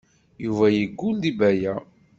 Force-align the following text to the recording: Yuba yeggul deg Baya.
Yuba 0.45 0.65
yeggul 0.77 1.15
deg 1.23 1.35
Baya. 1.39 1.73